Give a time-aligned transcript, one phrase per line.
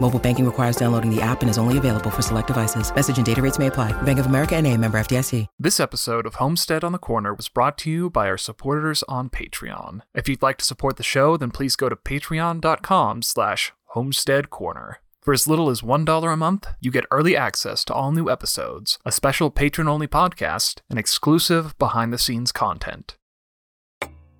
[0.00, 2.94] Mobile banking requires downloading the app and is only available for select devices.
[2.94, 3.92] Message and data rates may apply.
[4.02, 5.46] Bank of America and a member FDIC.
[5.58, 9.28] This episode of Homestead on the Corner was brought to you by our supporters on
[9.28, 10.00] Patreon.
[10.14, 14.94] If you'd like to support the show, then please go to patreon.com slash homesteadcorner.
[15.20, 18.98] For as little as $1 a month, you get early access to all new episodes,
[19.04, 23.16] a special patron-only podcast, and exclusive behind-the-scenes content.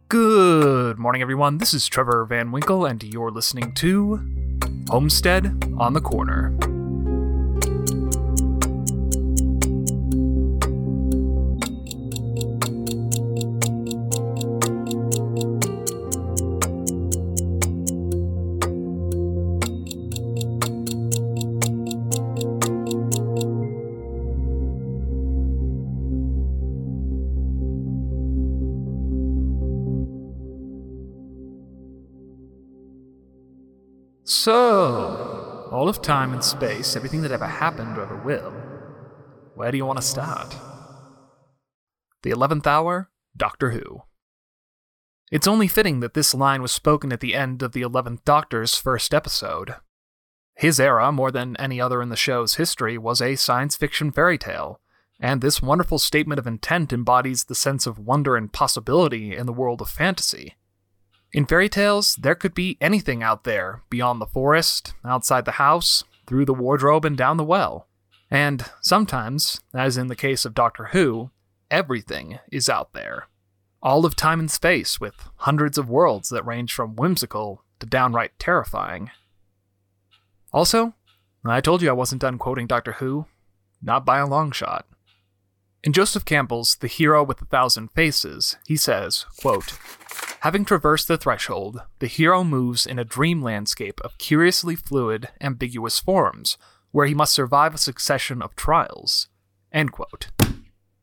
[0.08, 1.58] Good morning, everyone.
[1.58, 4.20] This is Trevor Van Winkle, and you're listening to
[4.88, 6.77] Homestead on the Corner.
[35.88, 38.52] Of time and space, everything that ever happened or ever will,
[39.54, 40.54] where do you want to start?
[42.22, 44.02] The Eleventh Hour, Doctor Who.
[45.30, 48.76] It's only fitting that this line was spoken at the end of the Eleventh Doctor's
[48.76, 49.74] first episode.
[50.54, 54.38] His era, more than any other in the show's history, was a science fiction fairy
[54.38, 54.80] tale,
[55.20, 59.52] and this wonderful statement of intent embodies the sense of wonder and possibility in the
[59.52, 60.56] world of fantasy.
[61.32, 66.04] In fairy tales, there could be anything out there, beyond the forest, outside the house,
[66.26, 67.86] through the wardrobe, and down the well.
[68.30, 71.30] And sometimes, as in the case of Doctor Who,
[71.70, 73.28] everything is out there.
[73.82, 78.38] All of time and space, with hundreds of worlds that range from whimsical to downright
[78.38, 79.10] terrifying.
[80.52, 80.94] Also,
[81.44, 83.26] I told you I wasn't done quoting Doctor Who.
[83.80, 84.86] Not by a long shot.
[85.84, 89.78] In Joseph Campbell's The Hero with a Thousand Faces, he says, quote,
[90.40, 96.00] Having traversed the threshold, the hero moves in a dream landscape of curiously fluid, ambiguous
[96.00, 96.58] forms,
[96.90, 99.28] where he must survive a succession of trials.
[99.72, 100.28] End quote.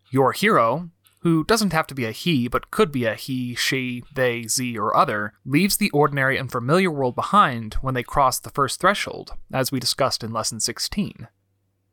[0.09, 4.03] Your hero, who doesn't have to be a he but could be a he, she,
[4.13, 8.49] they, z, or other, leaves the ordinary and familiar world behind when they cross the
[8.49, 11.29] first threshold, as we discussed in Lesson 16.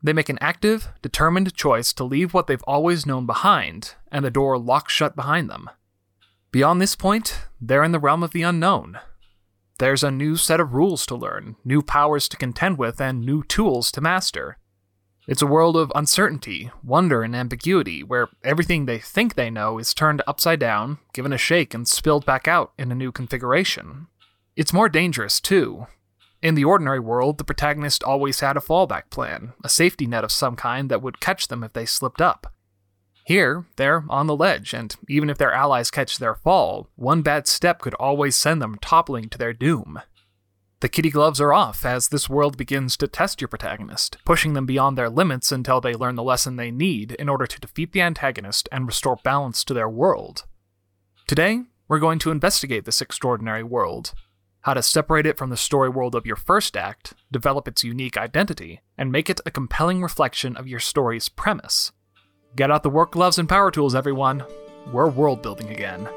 [0.03, 4.29] They make an active, determined choice to leave what they've always known behind, and the
[4.29, 5.69] door locks shut behind them.
[6.51, 8.99] Beyond this point, they're in the realm of the unknown.
[9.79, 13.43] There's a new set of rules to learn, new powers to contend with, and new
[13.43, 14.57] tools to master.
[15.25, 19.93] It's a world of uncertainty, wonder, and ambiguity, where everything they think they know is
[19.93, 24.07] turned upside down, given a shake, and spilled back out in a new configuration.
[24.57, 25.87] It's more dangerous, too,
[26.43, 30.31] in the ordinary world, the protagonist always had a fallback plan, a safety net of
[30.31, 32.53] some kind that would catch them if they slipped up.
[33.25, 37.47] Here, they're on the ledge, and even if their allies catch their fall, one bad
[37.47, 40.01] step could always send them toppling to their doom.
[40.81, 44.65] The kitty gloves are off as this world begins to test your protagonist, pushing them
[44.65, 48.01] beyond their limits until they learn the lesson they need in order to defeat the
[48.01, 50.43] antagonist and restore balance to their world.
[51.25, 54.13] Today, we're going to investigate this extraordinary world,
[54.63, 58.17] how to separate it from the story world of your first act, develop its unique
[58.17, 61.91] identity, and make it a compelling reflection of your story's premise.
[62.55, 64.43] Get out the work gloves and power tools, everyone.
[64.91, 66.07] We're world building again.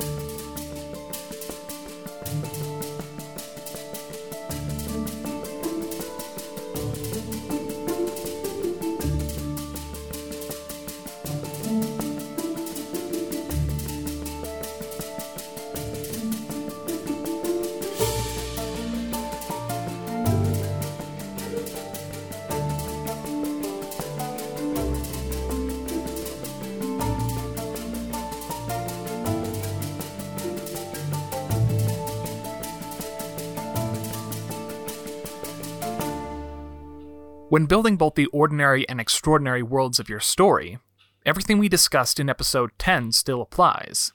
[37.57, 40.79] When building both the ordinary and extraordinary worlds of your story,
[41.25, 44.13] everything we discussed in episode 10 still applies.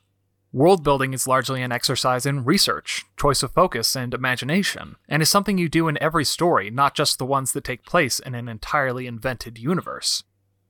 [0.53, 5.29] World building is largely an exercise in research, choice of focus, and imagination, and is
[5.29, 8.47] something you do in every story, not just the ones that take place in an
[8.47, 10.23] entirely invented universe.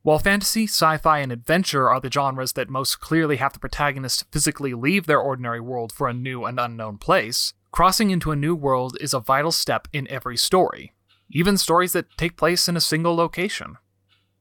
[0.03, 4.23] While fantasy, sci fi, and adventure are the genres that most clearly have the protagonist
[4.31, 8.55] physically leave their ordinary world for a new and unknown place, crossing into a new
[8.55, 10.93] world is a vital step in every story,
[11.31, 13.77] even stories that take place in a single location.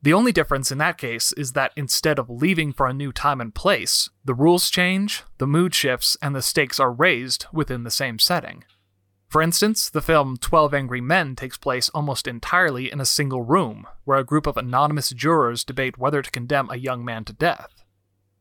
[0.02, 3.40] The only difference in that case is that instead of leaving for a new time
[3.40, 7.90] and place, the rules change, the mood shifts, and the stakes are raised within the
[7.90, 8.64] same setting.
[9.28, 13.86] For instance, the film 12 Angry Men takes place almost entirely in a single room,
[14.04, 17.84] where a group of anonymous jurors debate whether to condemn a young man to death.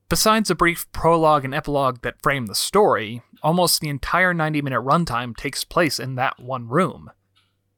[0.09, 4.81] Besides a brief prologue and epilogue that frame the story, almost the entire 90 minute
[4.81, 7.11] runtime takes place in that one room.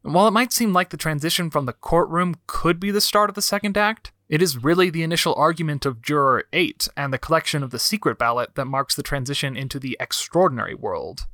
[0.04, 3.36] While it might seem like the transition from the courtroom could be the start of
[3.36, 7.62] the second act, it is really the initial argument of Juror 8 and the collection
[7.62, 11.28] of the secret ballot that marks the transition into the extraordinary world.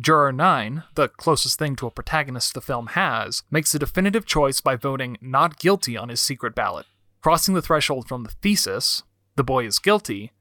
[0.00, 4.60] Juror 9, the closest thing to a protagonist the film has, makes a definitive choice
[4.60, 6.86] by voting not guilty on his secret ballot,
[7.20, 9.02] crossing the threshold from the thesis,
[9.36, 10.32] the boy is guilty,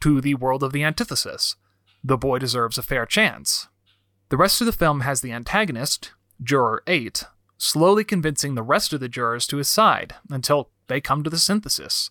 [0.00, 1.56] to the world of the antithesis,
[2.02, 3.68] the boy deserves a fair chance.
[4.28, 6.12] The rest of the film has the antagonist,
[6.42, 7.24] Juror 8,
[7.58, 11.38] slowly convincing the rest of the jurors to his side until they come to the
[11.38, 12.10] synthesis.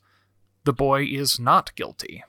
[0.63, 2.23] The boy is not guilty.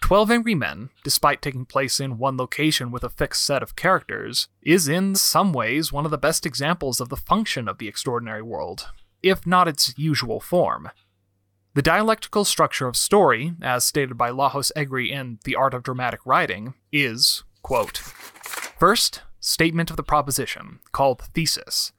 [0.00, 4.48] Twelve Angry Men, despite taking place in one location with a fixed set of characters,
[4.60, 8.42] is in some ways one of the best examples of the function of the extraordinary
[8.42, 8.90] world,
[9.22, 10.90] if not its usual form.
[11.74, 16.20] The dialectical structure of story, as stated by Lajos Egri in The Art of Dramatic
[16.26, 21.92] Writing, is, quote, First, statement of the proposition, called thesis.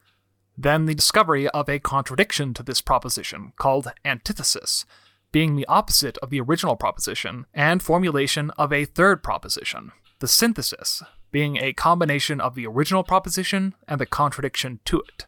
[0.57, 4.85] Then the discovery of a contradiction to this proposition, called antithesis,
[5.31, 11.03] being the opposite of the original proposition, and formulation of a third proposition, the synthesis,
[11.31, 15.25] being a combination of the original proposition and the contradiction to it.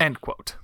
[0.00, 0.54] End quote.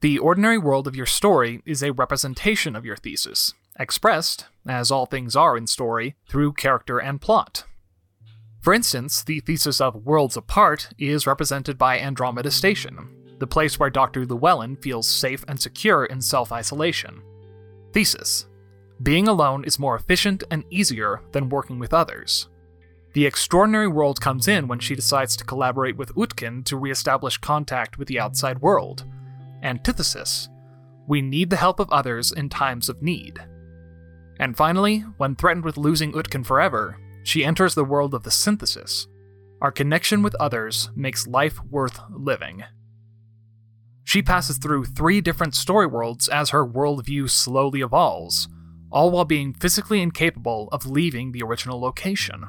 [0.00, 5.06] The ordinary world of your story is a representation of your thesis, expressed, as all
[5.06, 7.64] things are in story, through character and plot.
[8.62, 13.08] For instance, the thesis of Worlds Apart is represented by Andromeda Station,
[13.40, 14.24] the place where Dr.
[14.24, 17.22] Llewellyn feels safe and secure in self isolation.
[17.92, 18.46] Thesis
[19.02, 22.48] Being alone is more efficient and easier than working with others.
[23.14, 27.98] The extraordinary world comes in when she decides to collaborate with Utkin to re-establish contact
[27.98, 29.04] with the outside world.
[29.64, 30.48] Antithesis
[31.08, 33.40] We need the help of others in times of need.
[34.38, 39.06] And finally, when threatened with losing Utkin forever, she enters the world of the synthesis.
[39.60, 42.64] Our connection with others makes life worth living.
[44.04, 48.48] She passes through three different story worlds as her worldview slowly evolves,
[48.90, 52.44] all while being physically incapable of leaving the original location.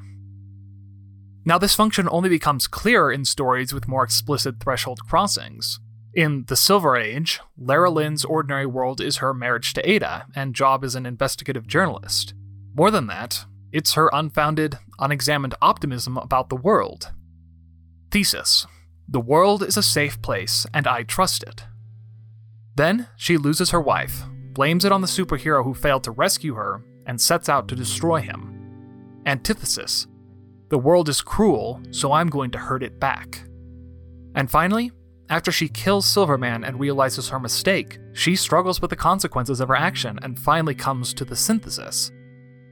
[1.46, 5.80] Now, this function only becomes clearer in stories with more explicit threshold crossings.
[6.14, 10.84] In The Silver Age, Lara Lynn's ordinary world is her marriage to Ada and job
[10.84, 12.34] as an investigative journalist.
[12.76, 17.12] More than that, it's her unfounded, unexamined optimism about the world.
[18.12, 18.68] Thesis
[19.10, 21.64] The world is a safe place, and I trust it.
[22.76, 24.24] Then she loses her wife,
[24.54, 28.22] blames it on the superhero who failed to rescue her, and sets out to destroy
[28.22, 29.22] him.
[29.26, 30.06] Antithesis
[30.70, 33.44] The world is cruel, so I'm going to hurt it back.
[34.36, 34.92] And finally,
[35.30, 39.76] after she kills Silverman and realizes her mistake, she struggles with the consequences of her
[39.76, 42.12] action and finally comes to the synthesis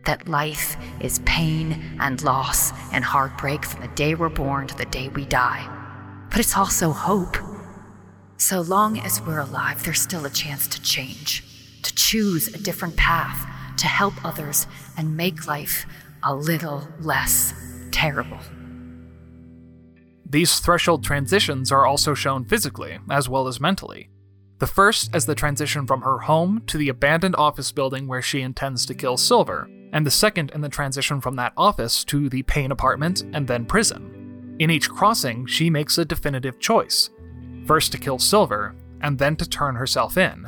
[0.06, 4.86] that life is pain and loss and heartbreak from the day we're born to the
[4.86, 5.68] day we die.
[6.30, 7.38] But it's also hope.
[8.38, 11.44] So long as we're alive, there's still a chance to change,
[11.84, 14.66] to choose a different path, to help others,
[14.98, 15.86] and make life
[16.24, 17.54] a little less
[17.92, 18.40] terrible.
[20.26, 24.10] These threshold transitions are also shown physically, as well as mentally.
[24.60, 28.42] The first as the transition from her home to the abandoned office building where she
[28.42, 32.44] intends to kill Silver, and the second in the transition from that office to the
[32.44, 34.56] Payne apartment and then prison.
[34.60, 37.10] In each crossing, she makes a definitive choice
[37.66, 40.48] first to kill Silver, and then to turn herself in.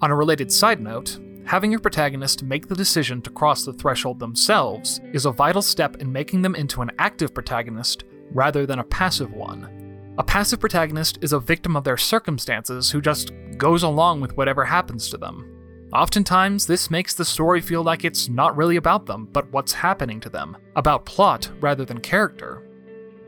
[0.00, 4.18] On a related side note, having your protagonist make the decision to cross the threshold
[4.18, 8.84] themselves is a vital step in making them into an active protagonist rather than a
[8.84, 10.14] passive one.
[10.18, 14.64] A passive protagonist is a victim of their circumstances who just goes along with whatever
[14.64, 15.48] happens to them.
[15.92, 20.20] Oftentimes, this makes the story feel like it's not really about them, but what's happening
[20.20, 22.66] to them, about plot rather than character.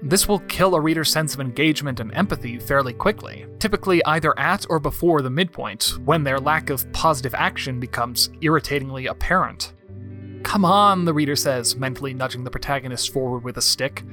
[0.01, 4.65] This will kill a reader's sense of engagement and empathy fairly quickly, typically either at
[4.71, 9.75] or before the midpoint, when their lack of positive action becomes irritatingly apparent.
[10.43, 14.05] Come on, the reader says, mentally nudging the protagonist forward with a stick.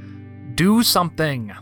[0.55, 1.53] Do something.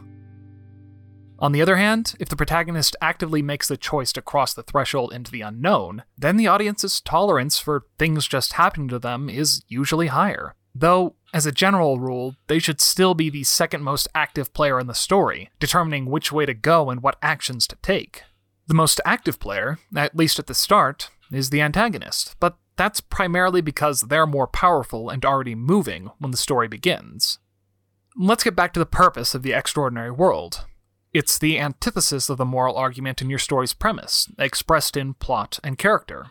[1.40, 5.14] On the other hand, if the protagonist actively makes the choice to cross the threshold
[5.14, 10.08] into the unknown, then the audience's tolerance for things just happening to them is usually
[10.08, 10.56] higher.
[10.76, 14.88] Though, as a general rule, they should still be the second most active player in
[14.88, 18.24] the story, determining which way to go and what actions to take.
[18.68, 23.62] The most active player, at least at the start, is the antagonist, but that's primarily
[23.62, 27.40] because they're more powerful and already moving when the story begins.
[28.18, 30.66] Let's get back to the purpose of the extraordinary world.
[31.12, 35.76] It's the antithesis of the moral argument in your story's premise, expressed in plot and
[35.76, 36.28] character.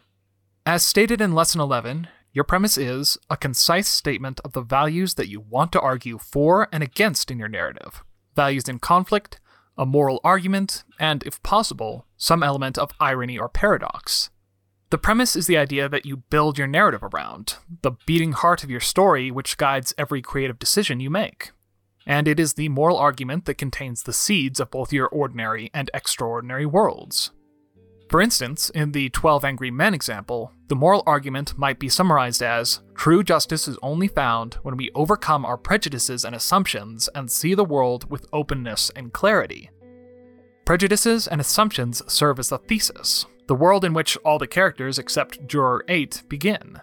[0.64, 5.28] As stated in Lesson 11, your premise is a concise statement of the values that
[5.28, 8.04] you want to argue for and against in your narrative.
[8.36, 9.40] Values in conflict,
[9.76, 14.30] a moral argument, and, if possible, some element of irony or paradox.
[14.90, 18.70] The premise is the idea that you build your narrative around, the beating heart of
[18.70, 21.50] your story which guides every creative decision you make.
[22.08, 25.90] And it is the moral argument that contains the seeds of both your ordinary and
[25.92, 27.30] extraordinary worlds.
[28.08, 32.80] For instance, in the 12 Angry Men example, the moral argument might be summarized as
[32.94, 37.64] True justice is only found when we overcome our prejudices and assumptions and see the
[37.64, 39.70] world with openness and clarity.
[40.64, 45.46] Prejudices and assumptions serve as the thesis, the world in which all the characters except
[45.46, 46.80] Juror 8 begin.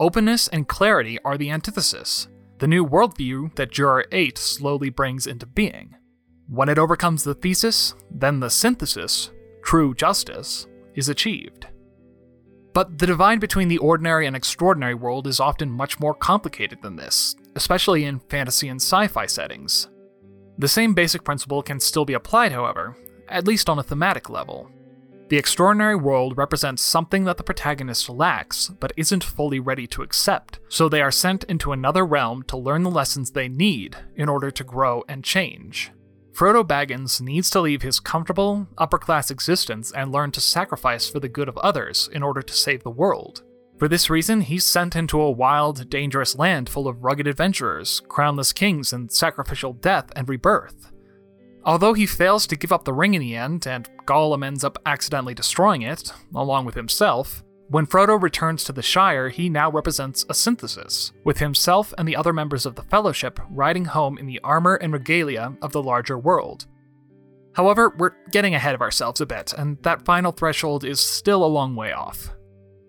[0.00, 2.28] Openness and clarity are the antithesis,
[2.64, 5.96] the new worldview that Juror 8 slowly brings into being.
[6.48, 9.30] When it overcomes the thesis, then the synthesis,
[9.62, 11.66] true justice, is achieved.
[12.72, 16.96] But the divide between the ordinary and extraordinary world is often much more complicated than
[16.96, 19.88] this, especially in fantasy and sci fi settings.
[20.56, 22.96] The same basic principle can still be applied, however,
[23.28, 24.70] at least on a thematic level.
[25.28, 30.60] The extraordinary world represents something that the protagonist lacks but isn't fully ready to accept,
[30.68, 34.50] so they are sent into another realm to learn the lessons they need in order
[34.50, 35.90] to grow and change.
[36.32, 41.20] Frodo Baggins needs to leave his comfortable, upper class existence and learn to sacrifice for
[41.20, 43.42] the good of others in order to save the world.
[43.78, 48.52] For this reason, he's sent into a wild, dangerous land full of rugged adventurers, crownless
[48.54, 50.92] kings, and sacrificial death and rebirth.
[51.66, 54.78] Although he fails to give up the ring in the end, and Gollum ends up
[54.84, 60.26] accidentally destroying it, along with himself, when Frodo returns to the Shire, he now represents
[60.28, 64.40] a synthesis, with himself and the other members of the Fellowship riding home in the
[64.44, 66.66] armor and regalia of the larger world.
[67.54, 71.46] However, we're getting ahead of ourselves a bit, and that final threshold is still a
[71.46, 72.34] long way off.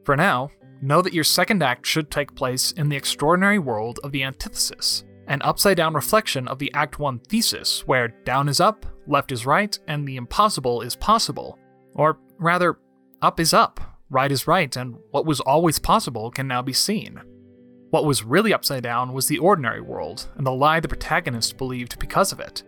[0.03, 0.49] For now,
[0.81, 5.05] know that your second act should take place in the extraordinary world of the antithesis,
[5.27, 9.45] an upside down reflection of the Act 1 thesis, where down is up, left is
[9.45, 11.57] right, and the impossible is possible.
[11.93, 12.79] Or rather,
[13.21, 13.79] up is up,
[14.09, 17.21] right is right, and what was always possible can now be seen.
[17.89, 21.97] What was really upside down was the ordinary world, and the lie the protagonist believed
[21.99, 22.63] because of it.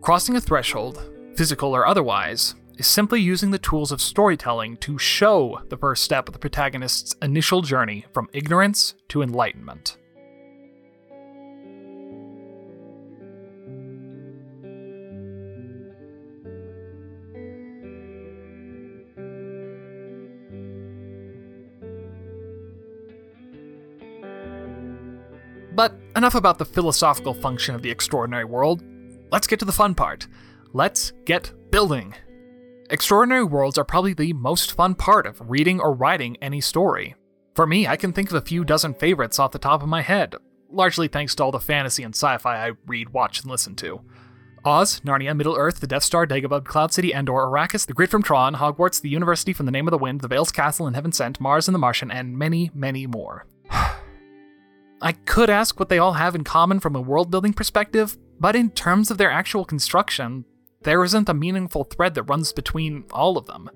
[0.00, 5.60] Crossing a threshold, physical or otherwise, is simply using the tools of storytelling to show
[5.68, 9.98] the first step of the protagonist's initial journey from ignorance to enlightenment.
[25.76, 28.82] But enough about the philosophical function of the extraordinary world.
[29.30, 30.26] Let's get to the fun part.
[30.72, 32.14] Let's get building.
[32.88, 37.14] Extraordinary worlds are probably the most fun part of reading or writing any story.
[37.54, 40.00] For me, I can think of a few dozen favorites off the top of my
[40.00, 40.34] head,
[40.70, 44.00] largely thanks to all the fantasy and sci fi I read, watch, and listen to.
[44.64, 48.22] Oz, Narnia, Middle Earth, the Death Star, Dagobah, Cloud City, Endor, Arrakis, The Grid from
[48.22, 51.12] Tron, Hogwarts, The University from the Name of the Wind, The Veil's Castle and Heaven
[51.12, 53.46] Sent, Mars and the Martian, and many, many more.
[55.00, 58.56] I could ask what they all have in common from a world building perspective, but
[58.56, 60.44] in terms of their actual construction,
[60.82, 63.68] there isn't a meaningful thread that runs between all of them.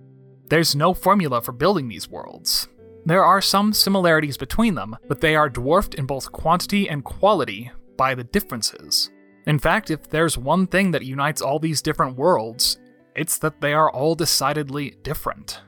[0.49, 2.69] There's no formula for building these worlds.
[3.05, 7.71] There are some similarities between them, but they are dwarfed in both quantity and quality
[7.97, 9.11] by the differences.
[9.47, 12.79] In fact, if there's one thing that unites all these different worlds,
[13.15, 15.61] it's that they are all decidedly different.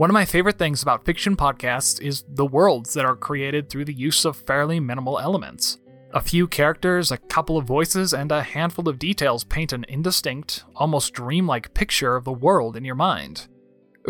[0.00, 3.84] One of my favorite things about fiction podcasts is the worlds that are created through
[3.84, 5.76] the use of fairly minimal elements.
[6.14, 10.64] A few characters, a couple of voices, and a handful of details paint an indistinct,
[10.74, 13.48] almost dreamlike picture of the world in your mind.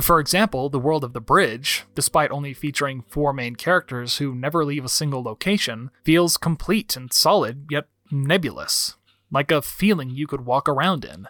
[0.01, 4.65] For example, the world of The Bridge, despite only featuring four main characters who never
[4.65, 8.95] leave a single location, feels complete and solid, yet nebulous,
[9.33, 11.27] like a feeling you could walk around in.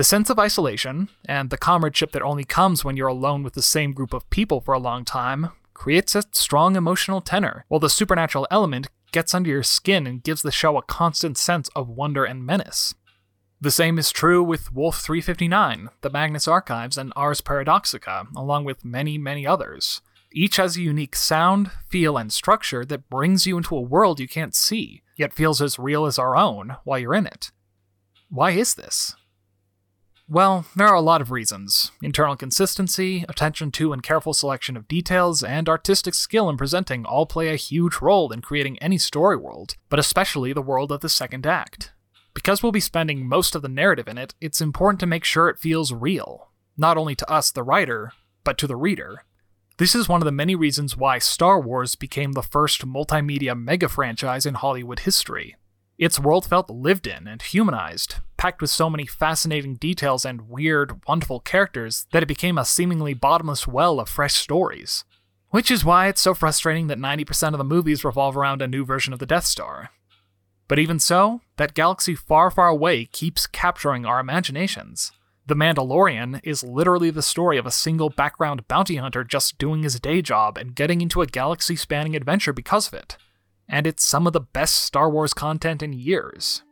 [0.00, 3.60] The sense of isolation, and the comradeship that only comes when you're alone with the
[3.60, 7.90] same group of people for a long time, creates a strong emotional tenor, while the
[7.90, 12.24] supernatural element gets under your skin and gives the show a constant sense of wonder
[12.24, 12.94] and menace.
[13.60, 18.86] The same is true with Wolf 359, the Magnus Archives, and Ars Paradoxica, along with
[18.86, 20.00] many, many others.
[20.32, 24.28] Each has a unique sound, feel, and structure that brings you into a world you
[24.28, 27.52] can't see, yet feels as real as our own while you're in it.
[28.30, 29.14] Why is this?
[30.32, 34.86] Well, there are a lot of reasons internal consistency, attention to and careful selection of
[34.86, 39.36] details, and artistic skill in presenting all play a huge role in creating any story
[39.36, 41.90] world, but especially the world of the second act.
[42.32, 45.48] Because we'll be spending most of the narrative in it, it's important to make sure
[45.48, 48.12] it feels real, not only to us, the writer,
[48.44, 49.24] but to the reader.
[49.78, 53.88] This is one of the many reasons why Star Wars became the first multimedia mega
[53.88, 55.56] franchise in Hollywood history.
[56.00, 60.98] Its world felt lived in and humanized, packed with so many fascinating details and weird,
[61.06, 65.04] wonderful characters that it became a seemingly bottomless well of fresh stories.
[65.50, 68.82] Which is why it's so frustrating that 90% of the movies revolve around a new
[68.82, 69.90] version of the Death Star.
[70.68, 75.12] But even so, that galaxy far, far away keeps capturing our imaginations.
[75.48, 80.00] The Mandalorian is literally the story of a single background bounty hunter just doing his
[80.00, 83.18] day job and getting into a galaxy spanning adventure because of it.
[83.70, 86.62] And it's some of the best Star Wars content in years.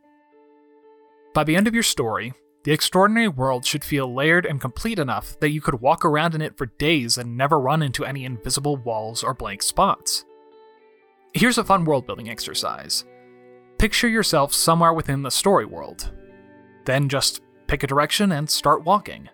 [1.33, 5.39] By the end of your story, the extraordinary world should feel layered and complete enough
[5.39, 8.75] that you could walk around in it for days and never run into any invisible
[8.75, 10.25] walls or blank spots.
[11.33, 13.05] Here's a fun world building exercise.
[13.77, 16.11] Picture yourself somewhere within the story world.
[16.83, 19.29] Then just pick a direction and start walking.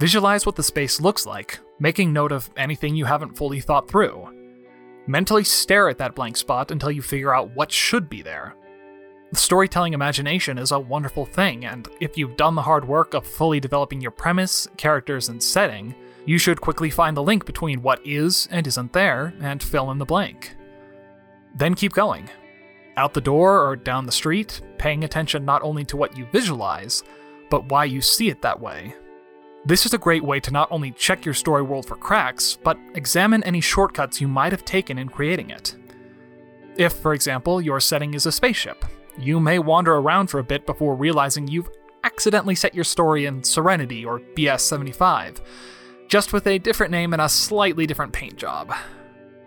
[0.00, 4.37] Visualize what the space looks like, making note of anything you haven't fully thought through.
[5.08, 8.54] Mentally stare at that blank spot until you figure out what should be there.
[9.30, 13.26] The storytelling imagination is a wonderful thing, and if you've done the hard work of
[13.26, 15.94] fully developing your premise, characters, and setting,
[16.26, 19.98] you should quickly find the link between what is and isn't there and fill in
[19.98, 20.54] the blank.
[21.54, 22.28] Then keep going
[22.98, 27.02] out the door or down the street, paying attention not only to what you visualize,
[27.48, 28.94] but why you see it that way.
[29.68, 32.78] This is a great way to not only check your story world for cracks, but
[32.94, 35.76] examine any shortcuts you might have taken in creating it.
[36.78, 38.82] If, for example, your setting is a spaceship,
[39.18, 41.68] you may wander around for a bit before realizing you've
[42.02, 45.42] accidentally set your story in Serenity or BS 75,
[46.08, 48.72] just with a different name and a slightly different paint job.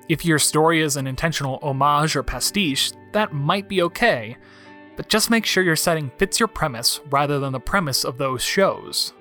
[0.08, 4.38] If your story is an intentional homage or pastiche, that might be okay,
[4.98, 8.44] but just make sure your setting fits your premise rather than the premise of those
[8.44, 9.14] shows.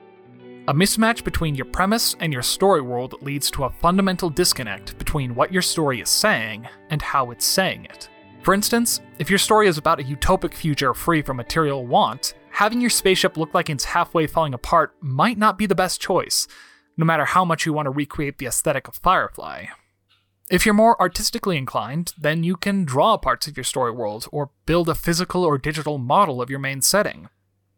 [0.70, 5.34] A mismatch between your premise and your story world leads to a fundamental disconnect between
[5.34, 8.08] what your story is saying and how it's saying it.
[8.42, 12.80] For instance, if your story is about a utopic future free from material want, having
[12.80, 16.46] your spaceship look like it's halfway falling apart might not be the best choice,
[16.96, 19.64] no matter how much you want to recreate the aesthetic of Firefly.
[20.52, 24.52] If you're more artistically inclined, then you can draw parts of your story world or
[24.66, 27.28] build a physical or digital model of your main setting.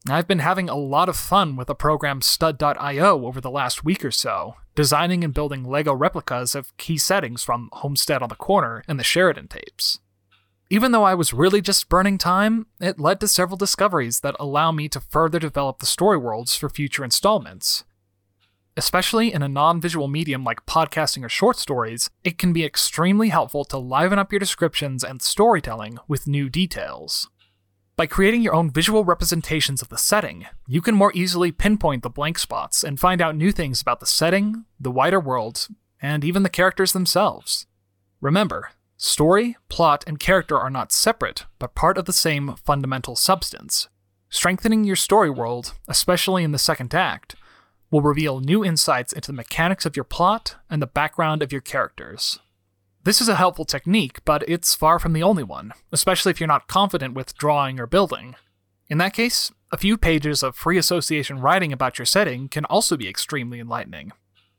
[0.09, 4.05] I've been having a lot of fun with the program Stud.io over the last week
[4.05, 8.83] or so, designing and building LEGO replicas of key settings from Homestead on the Corner
[8.89, 10.01] and the Sheridan tapes.
[10.71, 14.73] Even though I was really just burning time, it led to several discoveries that allow
[14.73, 17.85] me to further develop the story worlds for future installments.
[18.77, 23.29] Especially in a non visual medium like podcasting or short stories, it can be extremely
[23.29, 27.29] helpful to liven up your descriptions and storytelling with new details.
[27.95, 32.09] By creating your own visual representations of the setting, you can more easily pinpoint the
[32.09, 35.69] blank spots and find out new things about the setting, the wider world,
[36.01, 37.67] and even the characters themselves.
[38.23, 43.89] Remember, story, plot, and character are not separate, but part of the same fundamental substance.
[44.31, 47.37] Strengthening your story world, especially in the second act,
[47.91, 51.61] will reveal new insights into the mechanics of your plot and the background of your
[51.61, 52.39] characters.
[53.05, 56.47] This is a helpful technique, but it's far from the only one, especially if you're
[56.47, 58.37] not confident with drawing or building.
[58.89, 62.97] In that case, a few pages of free association writing about your setting can also
[62.97, 64.13] be extremely enlightening.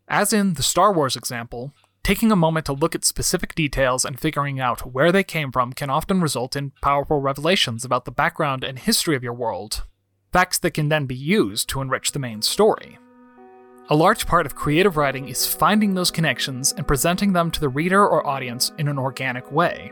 [0.10, 1.72] As in the Star Wars example,
[2.04, 5.72] taking a moment to look at specific details and figuring out where they came from
[5.72, 9.86] can often result in powerful revelations about the background and history of your world,
[10.34, 12.98] facts that can then be used to enrich the main story.
[13.90, 17.68] A large part of creative writing is finding those connections and presenting them to the
[17.68, 19.92] reader or audience in an organic way.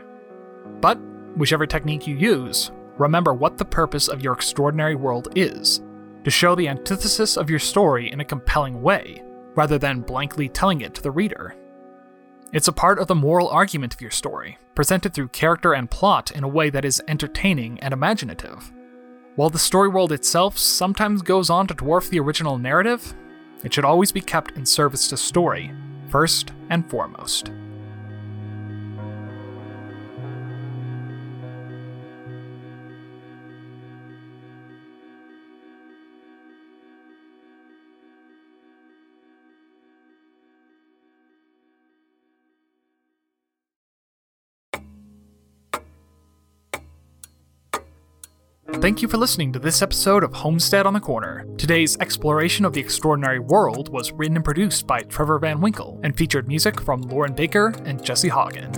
[0.80, 0.98] But,
[1.36, 5.82] whichever technique you use, remember what the purpose of your extraordinary world is
[6.24, 9.22] to show the antithesis of your story in a compelling way,
[9.56, 11.54] rather than blankly telling it to the reader.
[12.50, 16.30] It's a part of the moral argument of your story, presented through character and plot
[16.30, 18.72] in a way that is entertaining and imaginative.
[19.36, 23.14] While the story world itself sometimes goes on to dwarf the original narrative,
[23.62, 25.72] it should always be kept in service to story,
[26.08, 27.50] first and foremost.
[48.82, 51.46] Thank you for listening to this episode of Homestead on the Corner.
[51.56, 56.18] Today's exploration of the extraordinary world was written and produced by Trevor Van Winkle and
[56.18, 58.72] featured music from Lauren Baker and Jesse Hagen.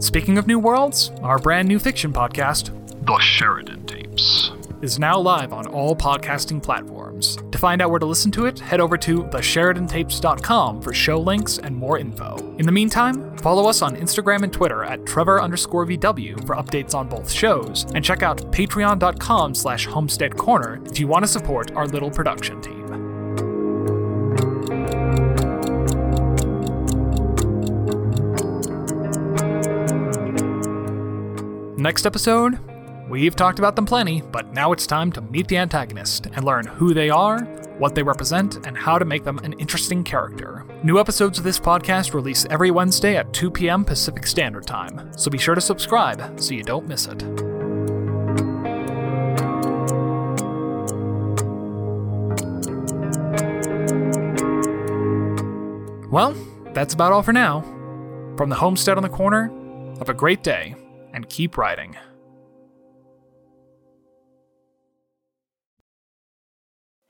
[0.00, 2.70] Speaking of new worlds, our brand new fiction podcast,
[3.04, 7.36] The Sheridan Tapes, is now live on all podcasting platforms.
[7.50, 11.58] To find out where to listen to it, head over to thesheridantapes.com for show links
[11.58, 12.36] and more info.
[12.58, 16.96] In the meantime, follow us on Instagram and Twitter at Trevor underscore VW for updates
[16.96, 21.70] on both shows, and check out patreon.com slash homestead corner if you want to support
[21.76, 22.84] our little production team.
[31.76, 32.58] Next episode,
[33.08, 36.66] we've talked about them plenty, but now it's time to meet the antagonist and learn
[36.66, 37.46] who they are,
[37.78, 40.64] what they represent, and how to make them an interesting character.
[40.82, 43.84] New episodes of this podcast release every Wednesday at 2 p.m.
[43.84, 47.22] Pacific Standard Time, so be sure to subscribe so you don't miss it.
[56.10, 56.34] Well,
[56.72, 57.60] that's about all for now.
[58.36, 59.50] From the homestead on the corner,
[59.98, 60.74] have a great day
[61.12, 61.96] and keep writing.